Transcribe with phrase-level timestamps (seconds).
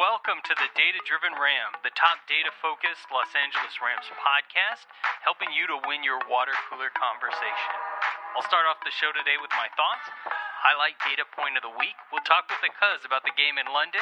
[0.00, 4.88] welcome to the Data Driven Ram, the top data focused Los Angeles Rams podcast,
[5.20, 7.76] helping you to win your water cooler conversation.
[8.32, 10.08] I'll start off the show today with my thoughts,
[10.64, 13.68] highlight data point of the week, we'll talk with the Cuz about the game in
[13.68, 14.00] London,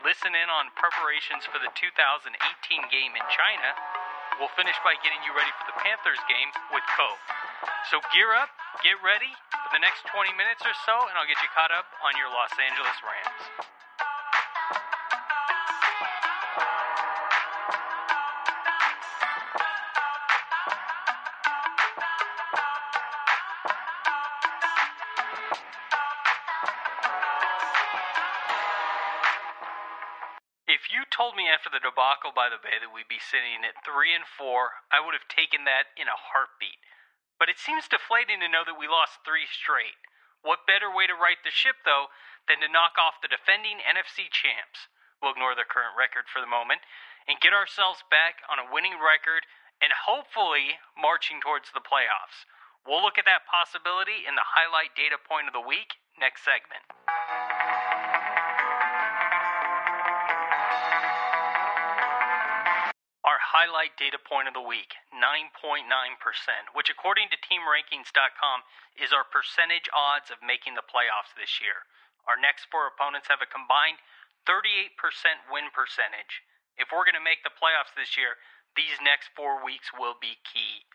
[0.00, 2.32] listen in on preparations for the 2018
[2.88, 3.68] game in China,
[4.40, 7.20] we'll finish by getting you ready for the Panthers game with Kof.
[7.92, 8.48] So gear up,
[8.80, 11.92] get ready for the next 20 minutes or so, and I'll get you caught up
[12.00, 13.83] on your Los Angeles Rams.
[31.74, 35.18] The debacle by the Bay that we'd be sitting at three and four, I would
[35.18, 36.78] have taken that in a heartbeat.
[37.34, 39.98] But it seems deflating to know that we lost three straight.
[40.46, 42.14] What better way to right the ship, though,
[42.46, 44.86] than to knock off the defending NFC champs?
[45.18, 46.86] We'll ignore their current record for the moment
[47.26, 49.48] and get ourselves back on a winning record
[49.82, 52.46] and hopefully marching towards the playoffs.
[52.86, 56.84] We'll look at that possibility in the highlight data point of the week next segment.
[63.54, 65.86] Highlight data point of the week, 9.9%,
[66.74, 68.66] which according to teamrankings.com
[68.98, 71.86] is our percentage odds of making the playoffs this year.
[72.26, 74.02] Our next four opponents have a combined
[74.42, 74.90] 38%
[75.46, 76.42] win percentage.
[76.74, 78.42] If we're going to make the playoffs this year,
[78.74, 80.90] these next four weeks will be key.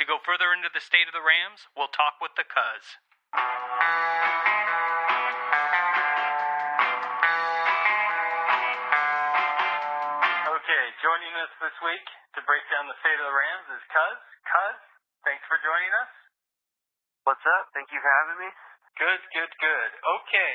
[0.00, 2.96] To go further into the state of the Rams, we'll talk with the Cuz.
[11.02, 12.06] Joining us this week
[12.38, 14.18] to break down the state of the Rams is Cuz.
[14.46, 14.78] Cuz,
[15.26, 16.12] thanks for joining us.
[17.26, 17.74] What's up?
[17.74, 18.50] Thank you for having me.
[18.94, 19.90] Good, good, good.
[19.98, 20.54] Okay,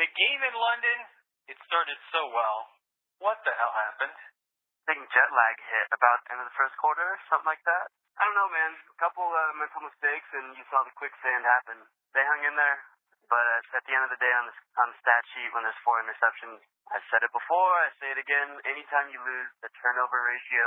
[0.00, 0.98] the game in London,
[1.52, 2.72] it started so well.
[3.20, 4.16] What the hell happened?
[4.16, 7.92] I think jet lag hit about the end of the first quarter, something like that.
[8.16, 8.72] I don't know, man.
[8.72, 11.76] A couple uh, mental mistakes, and you saw the quicksand happen.
[12.16, 12.78] They hung in there,
[13.28, 15.64] but at, at the end of the day, on the on the stat sheet, when
[15.64, 16.60] there's four interceptions,
[16.92, 18.48] I've said it before, I say it again.
[18.68, 20.64] Anytime you lose the turnover ratio,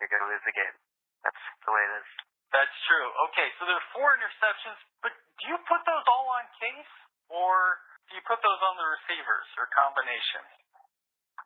[0.00, 0.76] you're gonna lose the game.
[1.24, 2.08] That's the way it is.
[2.50, 3.08] That's true.
[3.30, 6.94] Okay, so there are four interceptions, but do you put those all on Case,
[7.30, 7.78] or
[8.10, 10.42] do you put those on the receivers, or combination?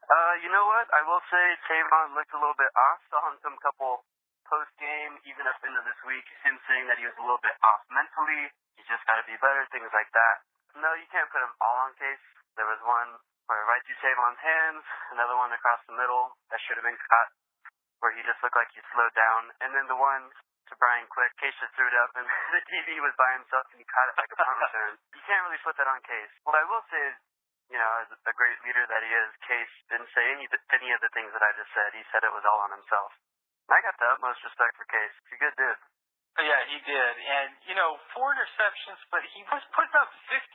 [0.04, 0.86] Uh, you know what?
[0.92, 3.00] I will say Tavon looked a little bit off.
[3.08, 4.04] Saw him some couple
[4.48, 7.56] post game, even up into this week, him saying that he was a little bit
[7.64, 8.50] off mentally.
[8.76, 10.36] He's just got to be better, things like that.
[10.78, 12.24] No, you can't put him all on case.
[12.58, 16.80] There was one where right through Tavon's hands, another one across the middle that should
[16.80, 17.30] have been caught,
[18.00, 20.32] where he just looked like he slowed down, and then the one
[20.68, 22.24] to Brian Quick, Case just threw it up, and
[22.56, 24.92] the DB was by himself, and he caught it like a punt return.
[25.12, 26.32] You can't really put that on Case.
[26.48, 27.16] What I will say is,
[27.68, 31.00] you know, as a great leader that he is, Case didn't say any any of
[31.04, 31.92] the things that I just said.
[31.92, 33.12] He said it was all on himself.
[33.68, 35.14] I got the utmost respect for Case.
[35.28, 35.80] He's a good dude.
[36.34, 37.14] Oh, yeah, he did.
[37.30, 40.50] And, you know, four interceptions, but he was putting up 53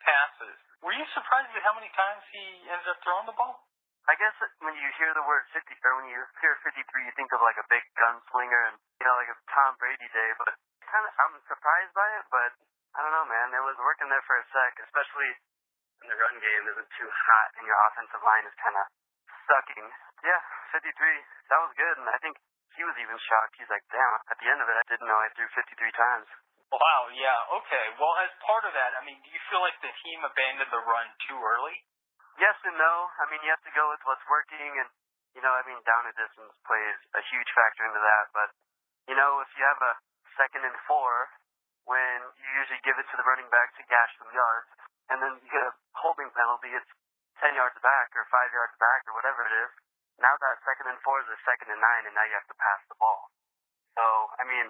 [0.00, 0.56] passes.
[0.80, 3.60] Were you surprised at how many times he ended up throwing the ball?
[4.08, 4.32] I guess
[4.64, 7.60] when you hear the word 50, or when you hear 53, you think of like
[7.60, 10.56] a big gunslinger and, you know, like a Tom Brady day, but
[10.88, 12.50] kind of, I'm surprised by it, but
[12.96, 13.52] I don't know, man.
[13.52, 15.28] It was working there for a sec, especially
[16.00, 18.88] when the run game isn't too hot and your offensive line is kind of
[19.46, 19.88] sucking.
[20.24, 20.42] Yeah,
[20.74, 20.92] 53.
[21.48, 22.36] That was good, and I think
[22.74, 23.58] he was even shocked.
[23.58, 26.28] He's like, damn, at the end of it, I didn't know I threw 53 times.
[26.68, 27.86] Wow, yeah, okay.
[27.96, 30.84] Well, as part of that, I mean, do you feel like the team abandoned the
[30.84, 31.80] run too early?
[32.36, 32.94] Yes and no.
[33.18, 34.88] I mean, you have to go with what's working, and,
[35.32, 38.48] you know, I mean, down and distance plays a huge factor into that, but,
[39.08, 39.94] you know, if you have a
[40.36, 41.32] second and four,
[41.88, 44.68] when you usually give it to the running back to gash some yards,
[45.08, 46.92] and then you get a holding penalty, it's
[47.40, 49.72] 10 yards back or 5 yards back or whatever it is.
[50.18, 52.58] Now that second and four is a second and nine, and now you have to
[52.58, 53.30] pass the ball.
[53.94, 54.04] So,
[54.38, 54.66] I mean,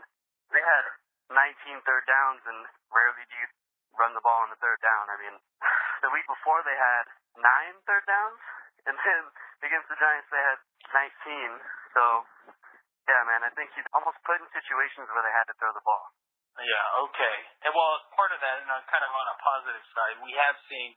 [0.53, 0.85] they had
[1.33, 3.49] 19 third downs, and rarely do you
[3.97, 5.09] run the ball on the third down.
[5.09, 5.37] I mean,
[6.05, 7.05] the week before they had
[7.41, 8.41] nine third downs,
[8.89, 9.23] and then
[9.65, 10.61] against the Giants they had
[10.93, 11.97] 19.
[11.97, 12.03] So,
[13.09, 15.85] yeah, man, I think he's almost put in situations where they had to throw the
[15.85, 16.13] ball.
[16.59, 17.37] Yeah, okay.
[17.65, 20.59] And well, as part of that, and kind of on a positive side, we have
[20.67, 20.91] seen,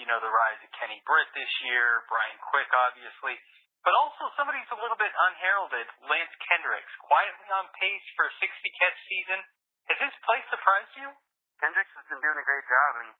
[0.00, 3.36] you know, the rise of Kenny Britt this year, Brian Quick, obviously,
[3.82, 8.46] but also somebody's a little bit unheralded, Lance Kendricks, quietly on pace for a 60
[8.78, 9.42] catch season.
[9.90, 11.10] Has his play surprised you?
[11.58, 13.10] Kendricks has been doing a great job, and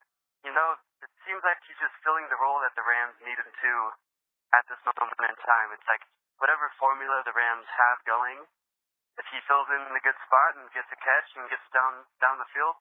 [0.46, 3.50] you know, it seems like he's just filling the role that the Rams need him
[3.50, 3.74] to
[4.54, 5.70] at this moment in time.
[5.74, 6.02] It's like
[6.42, 8.42] whatever formula the Rams have going,
[9.18, 12.42] if he fills in a good spot and gets a catch and gets down down
[12.42, 12.74] the field,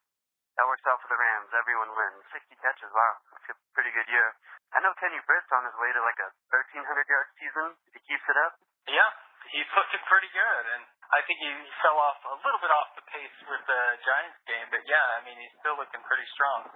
[0.59, 1.51] that works out for the Rams.
[1.55, 2.23] Everyone wins.
[2.33, 2.91] 60 catches.
[2.91, 4.35] Wow, that's a pretty good year.
[4.71, 8.01] I know Kenny Britt's on his way to like a 1,300 yard season if he
[8.07, 8.55] keeps it up.
[8.87, 9.11] Yeah,
[9.51, 11.51] he's looking pretty good, and I think he
[11.83, 15.27] fell off a little bit off the pace with the Giants game, but yeah, I
[15.27, 16.71] mean he's still looking pretty strong.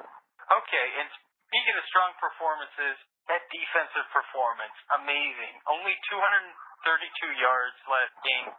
[0.45, 1.07] Okay, and
[1.47, 2.99] speaking of strong performances,
[3.31, 5.55] that defensive performance, amazing.
[5.71, 8.49] Only 232 yards last game,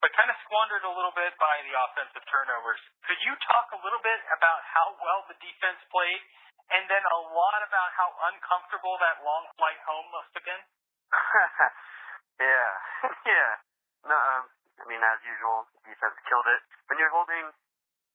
[0.00, 2.80] but kind of squandered a little bit by the offensive turnovers.
[3.08, 6.22] Could you talk a little bit about how well the defense played,
[6.76, 10.62] and then a lot about how uncomfortable that long flight home must have been?
[12.42, 12.70] yeah,
[13.32, 13.50] yeah.
[14.04, 14.44] No, um,
[14.78, 16.60] I mean, as usual, defense killed it.
[16.92, 17.48] When you're holding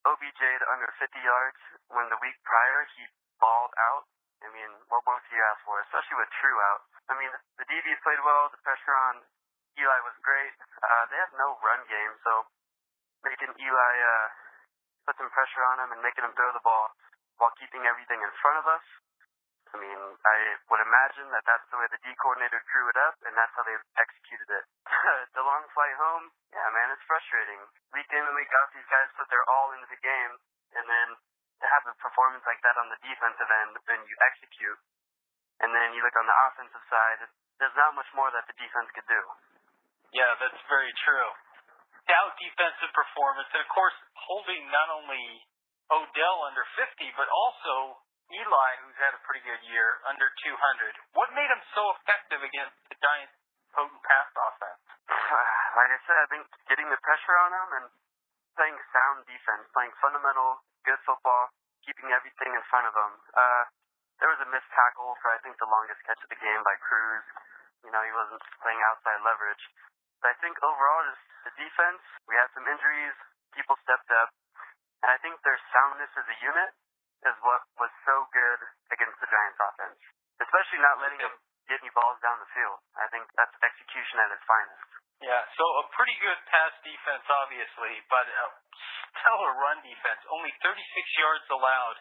[0.05, 3.03] OBJ to under 50 yards, when the week prior he
[3.41, 4.05] balled out,
[4.41, 6.81] I mean, what more do you ask for, especially with True out?
[7.09, 7.29] I mean,
[7.61, 9.21] the DBs played well, the pressure on
[9.77, 10.55] Eli was great.
[10.81, 12.45] Uh, they have no run game, so
[13.23, 14.27] making Eli uh,
[15.05, 16.91] put some pressure on him and making him throw the ball
[17.39, 18.85] while keeping everything in front of us.
[19.71, 20.37] I mean, I
[20.67, 23.63] would imagine that that's the way the D coordinator drew it up, and that's how
[23.63, 24.65] they executed it.
[25.35, 27.63] the long flight home, yeah, man, it's frustrating.
[27.95, 30.33] Week in and week out, these guys put their all into the game,
[30.75, 31.07] and then
[31.63, 34.79] to have a performance like that on the defensive end, then you execute.
[35.63, 37.21] And then you look on the offensive side,
[37.61, 39.21] there's not much more that the defense could do.
[40.11, 41.29] Yeah, that's very true.
[42.03, 43.95] Stout defensive performance, and of course,
[44.27, 45.23] holding not only
[45.87, 47.99] Odell under 50, but also
[48.31, 50.55] Eli, who's had a pretty good year, under 200.
[51.15, 53.35] What made him so effective against the Giants'
[53.75, 54.83] potent pass offense?
[55.79, 57.87] like I said, I think getting the pressure on him and
[58.55, 61.51] playing sound defense, playing fundamental, good football,
[61.83, 63.11] keeping everything in front of him.
[63.35, 63.63] Uh,
[64.19, 66.75] there was a missed tackle for I think the longest catch of the game by
[66.83, 67.25] Cruz.
[67.83, 69.63] You know, he wasn't playing outside leverage.
[70.21, 73.17] I think overall, just the defense, we had some injuries,
[73.57, 74.29] people stepped up,
[75.01, 76.71] and I think their soundness as a unit
[77.25, 78.59] is what was so good
[78.93, 79.97] against the Giants offense.
[80.41, 81.33] Especially not letting them
[81.69, 82.77] get any balls down the field.
[82.97, 84.85] I think that's execution at its finest.
[85.21, 88.49] Yeah, so a pretty good pass defense, obviously, but uh, a
[89.21, 90.21] stellar run defense.
[90.33, 90.81] Only 36
[91.21, 91.97] yards allowed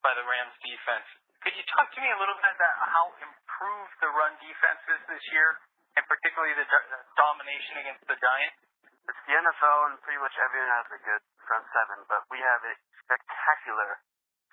[0.00, 1.04] by the Rams defense.
[1.44, 5.02] Could you talk to me a little bit about how improved the run defense is
[5.12, 5.60] this year?
[5.94, 6.66] And particularly the
[7.14, 8.58] domination against the Giants?
[9.04, 12.62] It's the NFL, and pretty much everyone has a good front seven, but we have
[12.64, 12.74] a
[13.04, 14.00] spectacular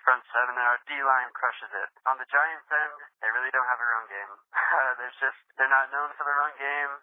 [0.04, 1.90] front seven, and our D line crushes it.
[2.10, 4.32] On the Giants end, they really don't have a run game.
[5.00, 6.94] There's just they're not known for the run game,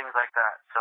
[0.00, 0.56] things like that.
[0.72, 0.80] So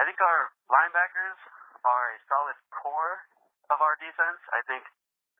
[0.00, 1.38] I think our linebackers
[1.84, 3.28] are a solid core
[3.68, 4.40] of our defense.
[4.54, 4.86] I think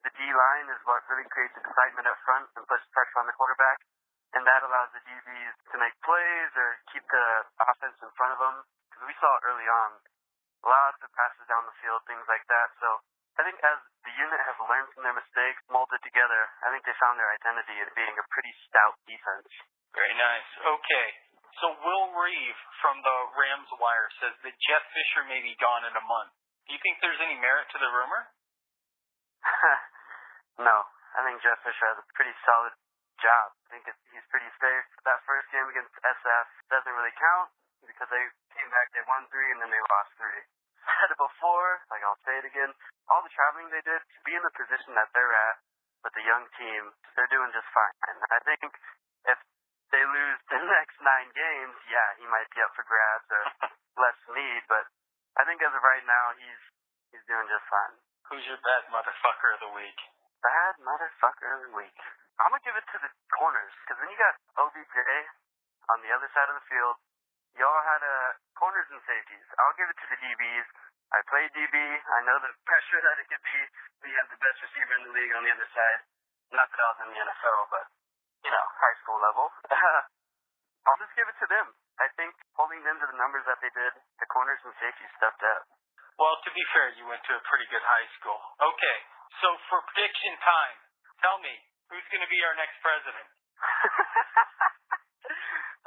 [0.04, 3.36] the D line is what really creates excitement up front and puts pressure on the
[3.40, 3.80] quarterback
[4.34, 7.26] and that allows the DBs to make plays or keep the
[7.70, 8.56] offense in front of them.
[8.90, 9.90] Because we saw early on
[10.66, 12.68] lots of passes down the field, things like that.
[12.82, 12.88] So
[13.38, 16.94] I think as the unit has learned from their mistakes, molded together, I think they
[16.98, 19.50] found their identity in being a pretty stout defense.
[19.94, 20.48] Very nice.
[20.82, 21.06] Okay.
[21.62, 25.94] So Will Reeve from the Rams Wire says that Jeff Fisher may be gone in
[25.94, 26.34] a month.
[26.66, 28.22] Do you think there's any merit to the rumor?
[30.66, 30.76] no.
[31.14, 32.74] I think Jeff Fisher has a pretty solid
[33.24, 33.56] job.
[33.72, 34.86] I think he's pretty safe.
[35.08, 37.48] That first game against SF doesn't really count
[37.88, 40.44] because they came back, they won three, and then they lost three.
[40.84, 42.68] Said it before, like I'll say it again.
[43.08, 45.56] All the traveling they did to be in the position that they're at
[46.04, 47.96] with the young team, they're doing just fine.
[48.12, 48.60] And I think
[49.24, 49.38] if
[49.88, 53.44] they lose the next nine games, yeah, he might be up for grabs or
[54.04, 54.62] less need.
[54.68, 54.84] But
[55.40, 56.62] I think as of right now, he's
[57.16, 57.96] he's doing just fine.
[58.28, 59.98] Who's your bad motherfucker of the week?
[60.40, 61.96] Bad motherfucker of the week.
[62.42, 64.96] I'm gonna give it to the corners because when you got OBJ
[65.90, 66.96] on the other side of the field,
[67.54, 69.46] y'all had uh, corners and safeties.
[69.58, 70.68] I'll give it to the DBs.
[71.14, 71.76] I played DB.
[71.78, 73.60] I know the pressure that it could be
[74.02, 76.00] when you have the best receiver in the league on the other side.
[76.50, 77.84] Not that I was in the NFL, but
[78.42, 79.46] you know, high school level.
[80.84, 81.66] I'll just give it to them.
[81.96, 85.40] I think holding them to the numbers that they did, the corners and safeties stepped
[85.40, 85.62] up.
[86.18, 88.38] Well, to be fair, you went to a pretty good high school.
[88.58, 88.98] Okay,
[89.42, 90.76] so for prediction time,
[91.22, 91.54] tell me,
[91.94, 93.22] Who's going to be our next president?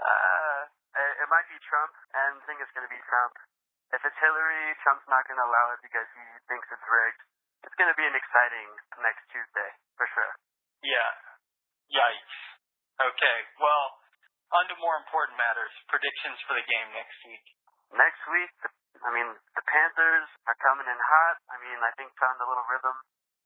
[0.08, 0.62] uh,
[0.96, 3.36] it might be Trump, and I think it's going to be Trump.
[3.92, 7.20] If it's Hillary, Trump's not going to allow it because he thinks it's rigged.
[7.68, 8.72] It's going to be an exciting
[9.04, 9.68] next Tuesday,
[10.00, 10.32] for sure.
[10.80, 11.12] Yeah.
[11.92, 12.40] Yikes.
[13.04, 14.00] Okay, well,
[14.56, 15.76] on to more important matters.
[15.92, 17.44] Predictions for the game next week.
[17.92, 18.56] Next week,
[19.04, 19.28] I mean,
[19.60, 21.36] the Panthers are coming in hot.
[21.52, 22.96] I mean, I think found a little rhythm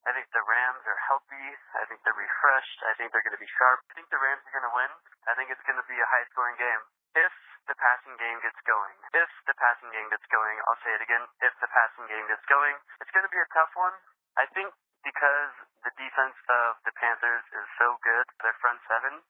[0.01, 1.48] I think the Rams are healthy.
[1.77, 2.79] I think they're refreshed.
[2.89, 3.86] I think they're going to be sharp.
[3.86, 4.91] I think the Rams are going to win.
[5.29, 6.81] I think it's going to be a high scoring game.
[7.13, 7.34] If
[7.70, 11.22] the passing game gets going, if the passing game gets going, I'll say it again,
[11.46, 13.93] if the passing game gets going, it's going to be a tough one.
[14.41, 14.74] I think
[15.05, 15.53] because
[15.86, 19.22] the defense of the Panthers is so good, their front seven,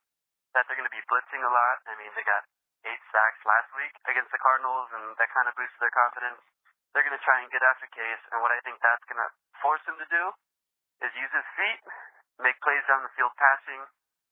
[0.55, 1.83] that they're going to be blitzing a lot.
[1.83, 2.47] I mean, they got
[2.87, 6.39] eight sacks last week against the Cardinals, and that kind of boosted their confidence.
[6.91, 9.31] They're going to try and get after Case, and what I think that's going to
[9.63, 10.23] force him to do
[11.01, 11.81] is use his feet,
[12.41, 13.81] make plays down the field passing,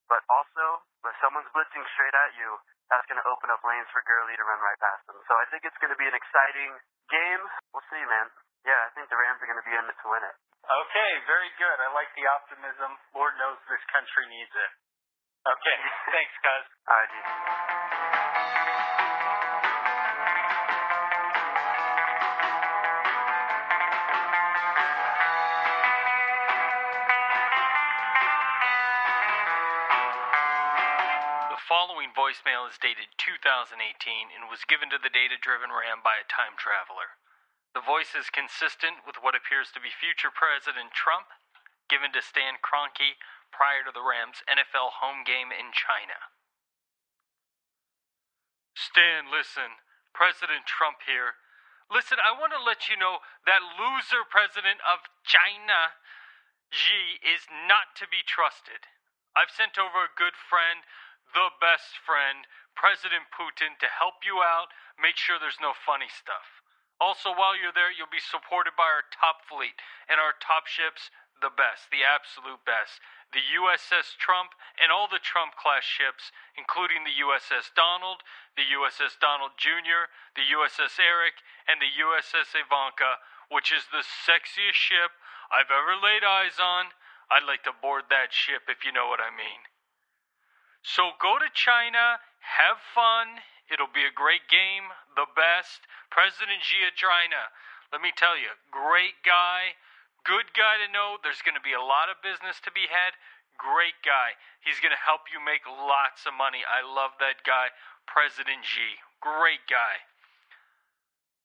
[0.09, 2.49] but also, if someone's blitzing straight at you,
[2.89, 5.21] that's going to open up lanes for Gurley to run right past them.
[5.29, 6.73] So I think it's going to be an exciting
[7.13, 7.43] game.
[7.69, 8.27] We'll see, man.
[8.65, 10.35] Yeah, I think the Rams are going to be in it to win it.
[10.65, 11.77] Okay, very good.
[11.77, 12.97] I like the optimism.
[13.13, 14.71] Lord knows this country needs it.
[15.45, 15.77] Okay,
[16.13, 16.65] thanks, guys.
[16.89, 18.88] All right, dude.
[31.79, 33.79] Following voicemail is dated 2018
[34.35, 37.15] and was given to the data driven Ram by a time traveler.
[37.71, 41.31] The voice is consistent with what appears to be future President Trump,
[41.87, 43.15] given to Stan Kroenke
[43.55, 46.35] prior to the Rams' NFL home game in China.
[48.75, 49.79] Stan, listen.
[50.11, 51.39] President Trump here.
[51.87, 55.95] Listen, I want to let you know that loser president of China,
[56.75, 58.83] Xi, is not to be trusted.
[59.31, 60.83] I've sent over a good friend,
[61.33, 66.59] the best friend, President Putin, to help you out, make sure there's no funny stuff.
[66.99, 69.79] Also, while you're there, you'll be supported by our top fleet
[70.11, 71.07] and our top ships,
[71.39, 72.99] the best, the absolute best.
[73.31, 78.25] The USS Trump and all the Trump class ships, including the USS Donald,
[78.59, 84.75] the USS Donald Jr., the USS Eric, and the USS Ivanka, which is the sexiest
[84.75, 85.15] ship
[85.47, 86.91] I've ever laid eyes on.
[87.31, 89.69] I'd like to board that ship if you know what I mean.
[90.81, 93.43] So go to China, have fun.
[93.69, 95.85] It'll be a great game, the best.
[96.09, 97.53] President Xi of China,
[97.93, 99.77] let me tell you, great guy,
[100.25, 101.21] good guy to know.
[101.21, 103.13] There's going to be a lot of business to be had.
[103.59, 104.39] Great guy.
[104.63, 106.63] He's going to help you make lots of money.
[106.63, 107.75] I love that guy,
[108.07, 109.03] President Xi.
[109.19, 110.01] Great guy.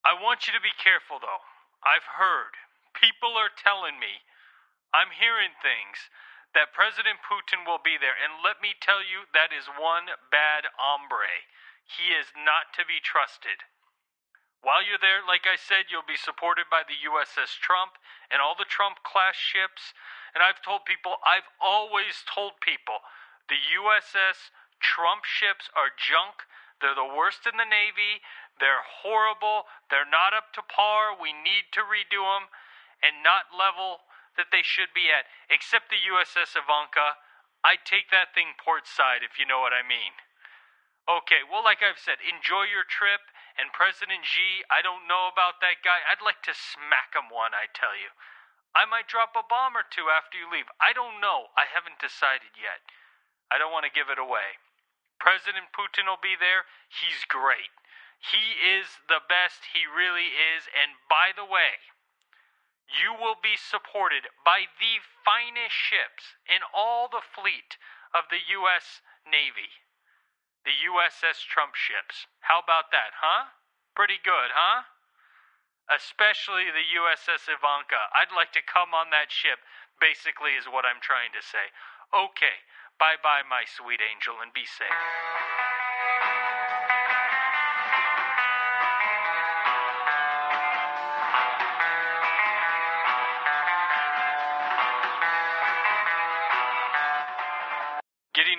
[0.06, 1.42] I want you to be careful, though.
[1.82, 2.54] I've heard,
[2.96, 4.22] people are telling me,
[4.94, 6.08] I'm hearing things
[6.54, 8.14] that President Putin will be there.
[8.14, 11.46] And let me tell you, that is one bad hombre.
[11.84, 13.66] He is not to be trusted.
[14.64, 18.00] While you're there, like I said, you'll be supported by the USS Trump
[18.32, 19.92] and all the Trump class ships.
[20.32, 23.04] And I've told people, I've always told people,
[23.52, 26.49] the USS Trump ships are junk.
[26.80, 28.25] They're the worst in the Navy.
[28.56, 29.68] They're horrible.
[29.92, 31.12] They're not up to par.
[31.12, 32.49] We need to redo them
[33.04, 34.00] and not level
[34.36, 37.18] that they should be at, except the USS Ivanka.
[37.64, 40.14] I'd take that thing port side, if you know what I mean.
[41.04, 43.20] Okay, well, like I've said, enjoy your trip.
[43.54, 46.02] And President Xi, I don't know about that guy.
[46.02, 48.10] I'd like to smack him one, I tell you.
[48.74, 50.66] I might drop a bomb or two after you leave.
[50.82, 51.54] I don't know.
[51.54, 52.82] I haven't decided yet.
[53.46, 54.58] I don't want to give it away.
[55.22, 56.66] President Putin will be there.
[56.90, 57.70] He's great.
[58.18, 59.70] He is the best.
[59.70, 60.66] He really is.
[60.74, 61.78] And by the way,
[62.88, 67.80] you will be supported by the finest ships in all the fleet
[68.12, 69.00] of the U.S.
[69.24, 69.72] Navy.
[70.64, 72.24] The USS Trump ships.
[72.40, 73.52] How about that, huh?
[73.92, 74.88] Pretty good, huh?
[75.92, 78.08] Especially the USS Ivanka.
[78.16, 79.60] I'd like to come on that ship,
[80.00, 81.68] basically, is what I'm trying to say.
[82.16, 82.64] Okay,
[82.96, 85.73] bye bye, my sweet angel, and be safe.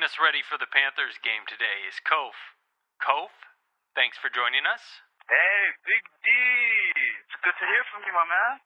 [0.06, 2.38] Us ready for the Panthers game today is Kof.
[3.02, 3.34] Kof,
[3.98, 5.02] thanks for joining us.
[5.26, 6.30] Hey, Big D.
[7.26, 8.62] It's good to hear from you, my man.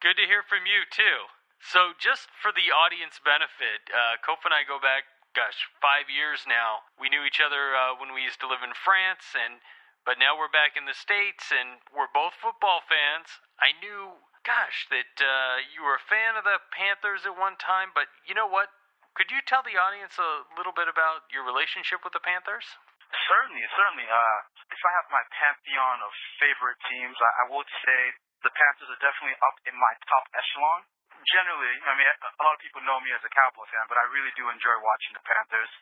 [0.00, 1.28] Good to hear from you too.
[1.60, 5.04] So, just for the audience benefit, uh, Kof and I go back,
[5.36, 6.88] gosh, five years now.
[6.96, 9.60] We knew each other uh, when we used to live in France, and
[10.08, 13.44] but now we're back in the states, and we're both football fans.
[13.60, 17.92] I knew, gosh, that uh, you were a fan of the Panthers at one time,
[17.92, 18.72] but you know what?
[19.16, 22.64] Could you tell the audience a little bit about your relationship with the Panthers?
[23.08, 24.04] Certainly, certainly.
[24.04, 24.38] Uh,
[24.68, 27.98] if I have my pantheon of favorite teams, I, I would say
[28.44, 30.84] the Panthers are definitely up in my top echelon.
[31.18, 34.06] Generally, I mean, a lot of people know me as a Cowboy fan, but I
[34.14, 35.72] really do enjoy watching the Panthers.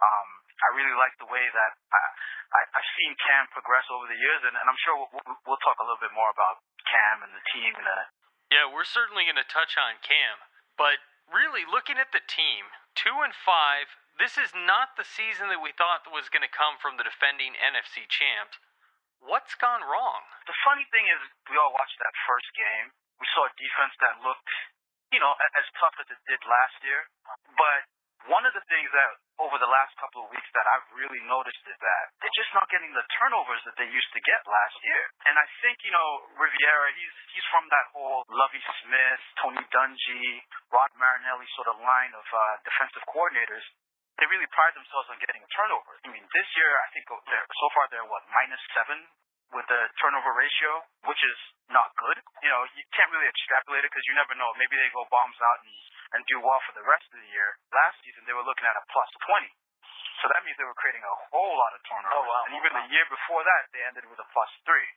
[0.00, 0.28] Um,
[0.64, 2.00] I really like the way that I,
[2.56, 5.62] I, I've seen Cam progress over the years, and, and I'm sure we'll, we'll, we'll
[5.62, 7.76] talk a little bit more about Cam and the team.
[7.76, 8.08] And uh,
[8.48, 10.40] Yeah, we're certainly going to touch on Cam,
[10.80, 10.96] but
[11.30, 15.76] really looking at the team, two and five, this is not the season that we
[15.76, 18.56] thought was going to come from the defending NFC champs.
[19.20, 20.22] What's gone wrong?
[20.46, 21.18] the funny thing is,
[21.50, 22.94] we all watched that first game.
[23.18, 24.52] We saw a defense that looked,
[25.10, 27.10] you know, as tough as it did last year.
[27.58, 27.90] But
[28.26, 31.60] one of the things that over the last couple of weeks that I've really noticed
[31.68, 35.02] is that they're just not getting the turnovers that they used to get last year.
[35.28, 36.08] And I think, you know,
[36.40, 40.40] Rivera, he's he's from that whole Lovie Smith, Tony Dungy,
[40.72, 43.64] Rod Marinelli sort of line of uh, defensive coordinators.
[44.16, 46.00] They really pride themselves on getting turnovers.
[46.08, 49.04] I mean, this year I think they're so far they're what minus seven
[49.52, 51.38] with the turnover ratio, which is
[51.70, 52.18] not good.
[52.42, 54.50] You know, you can't really extrapolate it because you never know.
[54.58, 55.74] Maybe they go bombs out and,
[56.14, 57.58] and do well for the rest of the year.
[57.74, 59.50] Last season, they were looking at a plus 20.
[60.22, 62.16] So that means they were creating a whole lot of turnovers.
[62.16, 62.42] Oh, wow.
[62.48, 64.88] And even the year before that, they ended with a plus three.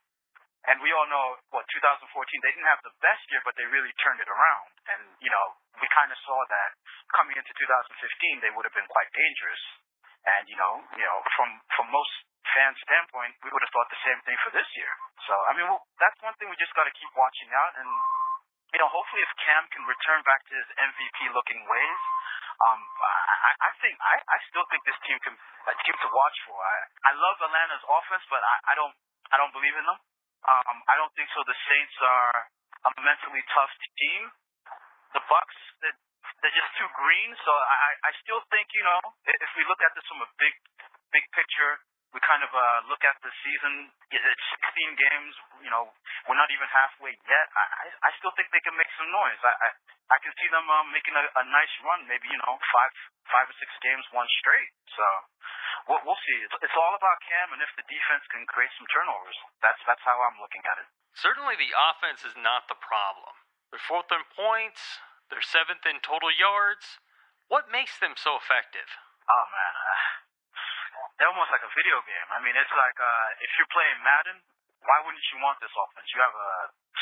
[0.67, 2.03] And we all know, what, 2014,
[2.43, 4.69] they didn't have the best year, but they really turned it around.
[4.91, 6.75] And, you know, we kind of saw that
[7.15, 9.63] coming into 2015, they would have been quite dangerous.
[10.27, 12.11] And, you know, you know, from, from most
[12.51, 14.91] fan standpoint, we would have thought the same thing for this year.
[15.31, 17.71] So, I mean, well, that's one thing we just got to keep watching out.
[17.79, 17.87] And,
[18.73, 22.01] you know, hopefully if Cam can return back to his MVP looking ways,
[22.59, 26.37] um, I, I think, I, I still think this team can, a team to watch
[26.43, 26.59] for.
[26.59, 28.95] I, I love Atlanta's offense, but I, I don't,
[29.31, 29.99] I don't believe in them.
[30.43, 31.41] Um, I don't think so.
[31.47, 32.35] The Saints are
[32.83, 34.21] a mentally tough team.
[35.15, 35.99] The Bucs, they're,
[36.43, 37.31] they're just too green.
[37.43, 40.53] So I, I still think, you know, if we look at this from a big,
[41.15, 43.93] big picture, we kind of uh, look at the season.
[44.09, 45.33] It's 16 games.
[45.61, 45.93] You know,
[46.25, 47.47] we're not even halfway yet.
[47.53, 49.37] I, I, still think they can make some noise.
[49.45, 49.69] I, I,
[50.09, 52.09] I can see them um, making a, a nice run.
[52.09, 52.93] Maybe you know, five,
[53.29, 54.71] five or six games, one straight.
[54.97, 55.05] So
[55.85, 56.37] we'll, we'll see.
[56.41, 60.01] It's, it's all about Cam, and if the defense can create some turnovers, that's that's
[60.01, 60.87] how I'm looking at it.
[61.13, 63.37] Certainly, the offense is not the problem.
[63.69, 64.81] They're fourth in points.
[65.29, 66.97] They're seventh in total yards.
[67.53, 68.89] What makes them so effective?
[69.29, 70.01] Oh man, uh,
[71.19, 72.27] they're almost like a video game.
[72.31, 74.39] I mean, it's like uh, if you're playing Madden,
[74.87, 76.07] why wouldn't you want this offense?
[76.15, 76.51] You have a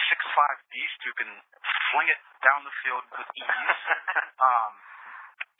[0.10, 1.30] six five beast who can
[1.94, 3.82] fling it down the field with ease.
[4.50, 4.72] um,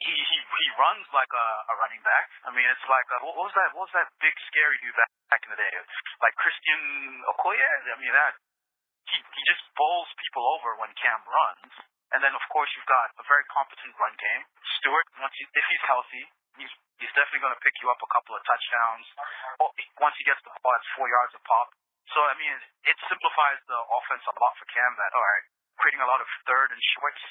[0.02, 2.34] he he he runs like a, a running back.
[2.46, 3.78] I mean, it's like uh, what was that?
[3.78, 5.74] What was that big scary dude back, back in the day?
[6.26, 6.82] Like Christian
[7.38, 7.62] Okoye.
[7.62, 8.34] I mean, that
[9.14, 11.74] he he just bowls people over when Cam runs.
[12.16, 14.44] And then of course you've got a very competent run game.
[14.80, 16.24] Stewart, once he, if he's healthy,
[16.58, 19.06] he's he's definitely going to pick you up a couple of touchdowns.
[19.62, 19.70] Oh,
[20.02, 21.70] Once he gets the ball, it's four yards a pop.
[22.14, 22.56] So I mean,
[22.88, 24.92] it simplifies the offense a lot for Cam.
[24.98, 25.46] That all right,
[25.78, 27.22] creating a lot of third and shorts.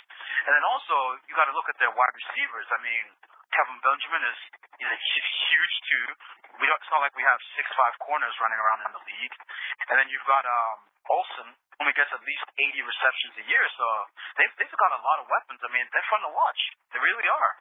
[0.46, 2.66] And then also you got to look at their wide receivers.
[2.70, 3.04] I mean,
[3.54, 4.38] Kelvin Benjamin is
[4.82, 6.06] is a hu- huge too.
[6.56, 9.36] We don't, it's not like we have six five corners running around in the league.
[9.92, 13.62] And then you've got um Olsen, only gets at least 80 receptions a year.
[13.78, 13.86] So
[14.40, 15.60] they've they've got a lot of weapons.
[15.62, 16.60] I mean, they're fun to watch.
[16.92, 17.52] They really are.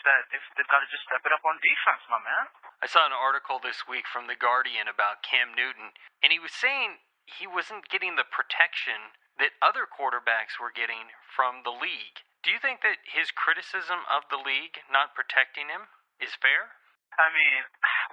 [0.00, 2.48] That they've, they've got to just step it up on defense, my man.
[2.80, 5.92] I saw an article this week from The Guardian about Cam Newton,
[6.24, 11.62] and he was saying he wasn't getting the protection that other quarterbacks were getting from
[11.68, 12.24] the league.
[12.40, 16.72] Do you think that his criticism of the league not protecting him is fair?
[17.20, 17.60] I mean,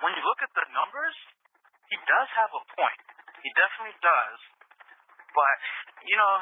[0.04, 1.15] when you look at the numbers,
[1.88, 3.00] he does have a point.
[3.39, 4.39] He definitely does.
[5.32, 5.58] But,
[6.04, 6.36] you know,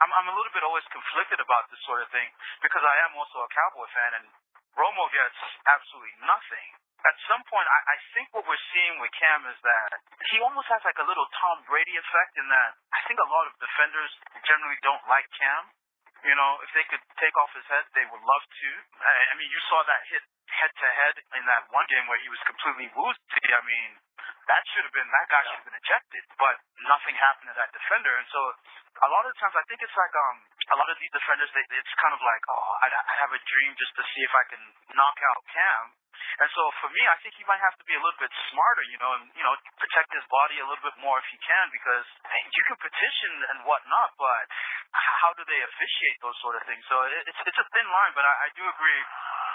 [0.00, 2.28] I'm, I'm a little bit always conflicted about this sort of thing
[2.64, 4.26] because I am also a Cowboy fan and
[4.76, 6.68] Romo gets absolutely nothing.
[7.04, 9.90] At some point, I, I think what we're seeing with Cam is that
[10.32, 13.46] he almost has like a little Tom Brady effect in that I think a lot
[13.48, 14.10] of defenders
[14.44, 15.70] generally don't like Cam.
[16.24, 18.70] You know, if they could take off his head, they would love to.
[19.00, 22.20] I, I mean, you saw that hit head to head in that one game where
[22.22, 23.50] he was completely woozy.
[23.50, 23.90] I mean,
[24.46, 26.54] that should have been that guy should have been ejected, but
[26.86, 28.14] nothing happened to that defender.
[28.14, 28.40] And so,
[29.02, 31.62] a lot of times, I think it's like um a lot of these defenders, they,
[31.62, 34.44] it's kind of like, oh, I, I have a dream just to see if I
[34.50, 34.62] can
[34.98, 35.94] knock out Cam.
[36.42, 38.84] And so for me, I think he might have to be a little bit smarter,
[38.90, 41.66] you know, and you know, protect his body a little bit more if he can,
[41.70, 42.06] because
[42.50, 44.44] you can petition and whatnot, but
[44.90, 46.82] how do they officiate those sort of things?
[46.90, 49.00] So it's it's a thin line, but I, I do agree.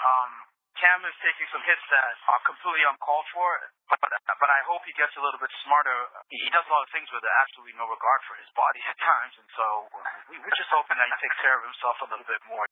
[0.02, 0.30] Um,
[0.80, 3.60] Cam is taking some hits that are completely uncalled for,
[3.92, 5.94] but but I hope he gets a little bit smarter.
[6.32, 9.36] He does a lot of things with absolutely no regard for his body at times,
[9.36, 9.66] and so
[10.32, 12.64] we, we're just hoping that he takes care of himself a little bit more.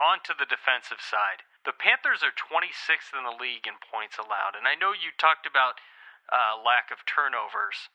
[0.00, 1.44] On to the defensive side.
[1.68, 5.44] The Panthers are 26th in the league in points allowed, and I know you talked
[5.44, 5.76] about
[6.32, 7.90] uh, lack of turnovers,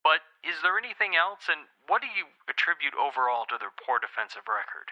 [0.00, 4.48] but is there anything else, and what do you attribute overall to their poor defensive
[4.48, 4.88] record?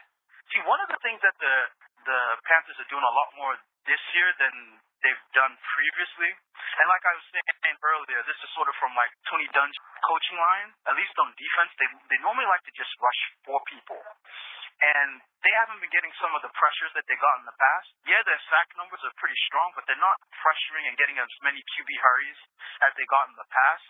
[0.53, 1.57] See, one of the things that the
[2.05, 3.55] the Panthers are doing a lot more
[3.87, 4.55] this year than
[5.03, 6.31] they've done previously,
[6.79, 10.39] and like I was saying earlier, this is sort of from like Tony Dungy's coaching
[10.39, 10.71] line.
[10.89, 14.01] At least on defense, they they normally like to just rush four people.
[14.83, 17.89] And they haven't been getting some of the pressures that they got in the past.
[18.03, 21.63] Yeah, their sack numbers are pretty strong, but they're not pressuring and getting as many
[21.63, 22.41] QB hurries
[22.83, 23.87] as they got in the past.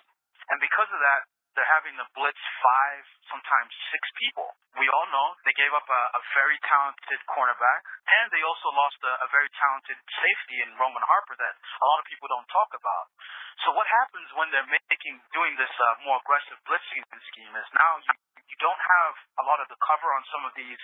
[0.53, 4.49] And because of that, they're having to blitz five, sometimes six people.
[4.81, 8.97] We all know they gave up a, a very talented cornerback, and they also lost
[9.05, 12.73] a, a very talented safety in Roman Harper that a lot of people don't talk
[12.73, 13.07] about.
[13.69, 18.01] So what happens when they're making doing this uh, more aggressive blitzing scheme is now
[18.01, 18.13] you,
[18.49, 20.81] you don't have a lot of the cover on some of these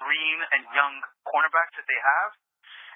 [0.00, 0.96] green and young
[1.28, 2.32] cornerbacks that they have.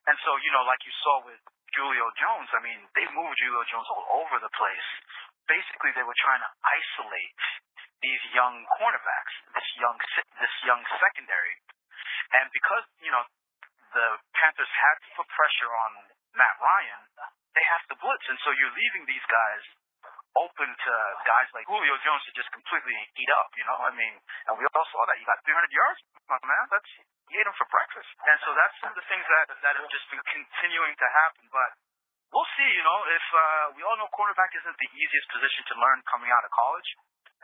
[0.09, 1.41] And so, you know, like you saw with
[1.77, 4.89] Julio Jones, I mean, they moved Julio Jones all over the place
[5.49, 7.41] basically they were trying to isolate
[8.05, 9.97] these young cornerbacks, this young
[10.41, 11.57] this young secondary,
[12.37, 13.25] and because you know
[13.97, 15.91] the Panthers had to put pressure on
[16.35, 17.03] Matt Ryan,
[17.55, 19.63] they have to blitz, and so you're leaving these guys
[20.35, 23.49] open to guys like Julio Jones to just completely eat up.
[23.55, 24.15] You know, I mean,
[24.51, 25.17] and we all saw that.
[25.23, 26.65] You got 300 yards, man.
[26.75, 26.91] That's
[27.31, 29.89] you ate him for breakfast, and so that's some of the things that that have
[29.89, 31.71] just been continuing to happen, but
[32.35, 32.71] we'll see.
[32.75, 36.35] You know, if uh, we all know cornerback isn't the easiest position to learn coming
[36.35, 36.89] out of college,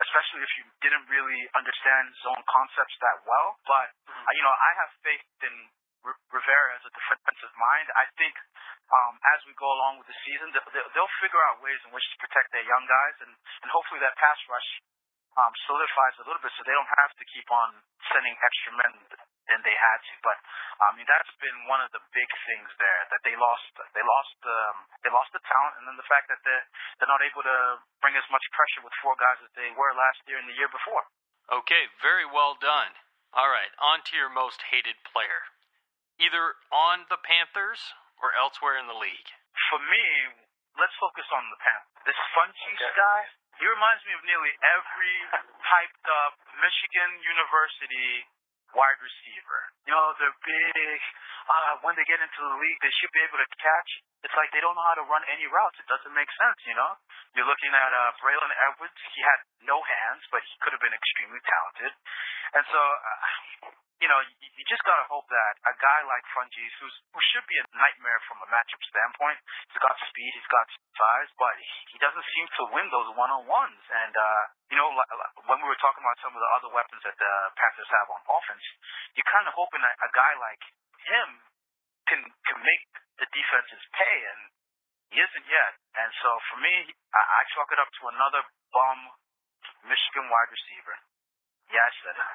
[0.03, 3.55] especially if you didn't really understand zone concepts that well.
[3.63, 4.27] But mm-hmm.
[4.27, 5.55] uh, you know, I have faith in
[6.03, 7.87] R- Rivera as a defensive mind.
[7.95, 8.35] I think
[8.91, 12.03] um, as we go along with the season, they'll, they'll figure out ways in which
[12.11, 14.69] to protect their young guys, and, and hopefully that pass rush
[15.39, 17.79] um, solidifies a little bit, so they don't have to keep on
[18.11, 18.93] sending extra men
[19.51, 20.13] than they had to.
[20.23, 20.39] But
[20.79, 23.67] I mean, that's been one of the big things there that they lost.
[23.91, 24.37] They lost.
[24.47, 26.65] Um, they lost the talent, and then the fact that they're
[26.97, 30.23] they're not able to bring as much pressure with four guys as they were last
[30.25, 31.03] year and the year before.
[31.51, 32.95] Okay, very well done.
[33.35, 35.47] All right, on to your most hated player,
[36.19, 37.79] either on the Panthers
[38.19, 39.29] or elsewhere in the league.
[39.71, 40.35] For me,
[40.75, 42.11] let's focus on the Panthers.
[42.11, 42.95] This Funchess okay.
[42.95, 43.21] guy,
[43.55, 45.15] he reminds me of nearly every
[45.71, 48.27] hyped up Michigan University
[48.75, 49.59] wide receiver.
[49.87, 50.99] You know, they're big.
[51.49, 53.91] Uh, when they get into the league, they should be able to catch.
[54.21, 55.77] It's like they don't know how to run any routes.
[55.81, 56.93] It doesn't make sense, you know?
[57.33, 58.99] You're looking at uh, Braylon Edwards.
[59.17, 61.91] He had no hands, but he could have been extremely talented.
[62.53, 63.19] And so, uh,
[64.01, 67.45] you know, you, you just gotta hope that a guy like Funchess, who's who should
[67.45, 69.37] be a nightmare from a matchup standpoint,
[69.69, 70.65] he's got speed, he's got
[70.97, 71.53] size, but
[71.93, 73.81] he doesn't seem to win those one on ones.
[73.93, 74.41] And uh,
[74.73, 74.89] you know,
[75.45, 78.21] when we were talking about some of the other weapons that the Panthers have on
[78.25, 78.65] offense,
[79.13, 80.61] you're kind of hoping that a guy like
[81.05, 81.29] him
[82.11, 82.83] can can make
[83.23, 84.51] the defenses pay, and
[85.15, 85.71] he isn't yet.
[85.95, 88.43] And so for me, I, I chalk it up to another
[88.75, 88.99] bum
[89.87, 90.95] Michigan wide receiver.
[91.71, 92.27] Yeah, I said it.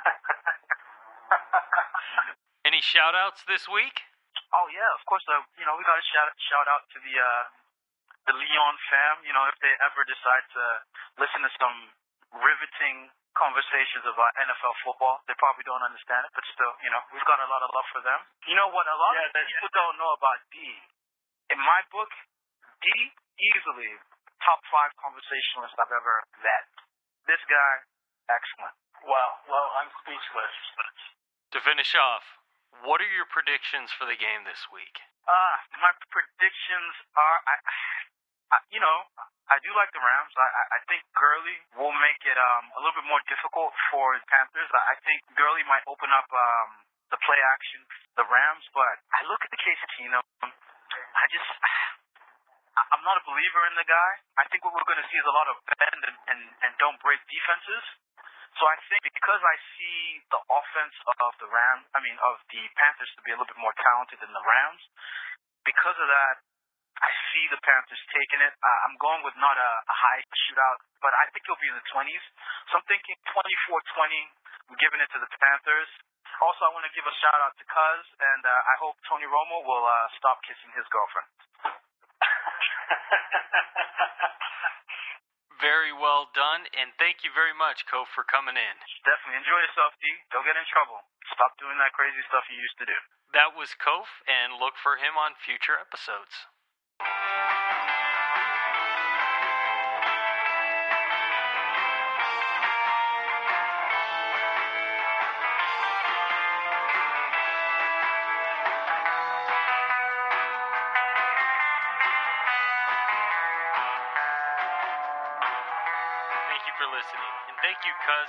[2.69, 4.01] Any shout outs this week?
[4.57, 5.23] Oh yeah, of course.
[5.29, 7.45] Uh, you know, we got to shout shout out to the uh,
[8.33, 9.21] the Leon fam.
[9.29, 10.65] You know, if they ever decide to
[11.21, 11.93] listen to some
[12.33, 17.25] riveting conversations about NFL football, they probably don't understand it, but still, you know, we've
[17.29, 18.21] got a lot of love for them.
[18.49, 18.89] You know what?
[18.89, 19.81] A lot yeah, of people yeah.
[19.81, 20.57] don't know about D.
[21.53, 22.11] In my book,
[22.83, 22.89] D
[23.39, 23.93] easily
[24.45, 26.67] top five conversationalist I've ever met.
[27.29, 27.73] This guy,
[28.33, 28.77] excellent.
[29.05, 29.31] Wow.
[29.47, 30.57] Well, I'm speechless.
[31.55, 32.25] To finish off,
[32.85, 34.99] what are your predictions for the game this week?
[35.27, 37.55] Uh, my predictions are, I,
[38.53, 38.99] I, you know,
[39.47, 40.35] I do like the Rams.
[40.35, 44.27] I, I think Gurley will make it um, a little bit more difficult for the
[44.27, 44.71] Panthers.
[44.75, 46.69] I think Gurley might open up um,
[47.15, 47.83] the play action,
[48.19, 48.67] the Rams.
[48.75, 50.27] But I look at the case Keenum.
[50.43, 51.51] I just,
[52.91, 54.13] I'm not a believer in the guy.
[54.39, 56.73] I think what we're going to see is a lot of bend and, and, and
[56.83, 57.85] don't break defenses.
[58.57, 62.63] So I think because I see the offense of the Rams, I mean of the
[62.81, 64.81] Panthers to be a little bit more talented than the Rams,
[65.69, 66.41] because of that,
[66.97, 68.55] I see the Panthers taking it.
[68.57, 71.77] Uh, I'm going with not a, a high shootout, but I think it'll be in
[71.77, 72.25] the 20s.
[72.73, 74.73] So I'm thinking 24-20.
[74.73, 75.91] I'm giving it to the Panthers.
[76.41, 79.25] Also, I want to give a shout out to Cuz, and uh, I hope Tony
[79.25, 81.29] Romo will uh, stop kissing his girlfriend.
[85.65, 88.75] Very well done, and thank you very much, Kof, for coming in.
[89.09, 89.41] Definitely.
[89.41, 90.05] Enjoy yourself, D.
[90.29, 91.01] Don't get in trouble.
[91.33, 92.99] Stop doing that crazy stuff you used to do.
[93.33, 96.45] That was Kof, and look for him on future episodes.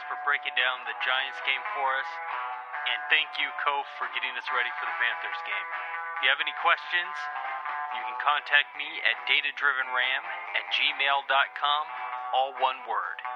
[0.06, 2.10] For breaking down the Giants game for us.
[2.88, 5.68] And thank you, Kof, for getting us ready for the Panthers game.
[6.18, 7.16] If you have any questions,
[7.98, 10.22] you can contact me at datadrivenram
[10.56, 11.84] at gmail.com,
[12.32, 13.27] all one word.